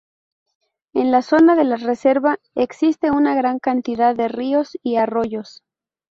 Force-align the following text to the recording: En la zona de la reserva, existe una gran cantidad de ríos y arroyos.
En 0.95 1.11
la 1.11 1.21
zona 1.21 1.55
de 1.55 1.63
la 1.63 1.75
reserva, 1.77 2.39
existe 2.55 3.11
una 3.11 3.35
gran 3.35 3.59
cantidad 3.59 4.15
de 4.15 4.29
ríos 4.29 4.75
y 4.81 4.95
arroyos. 4.95 5.61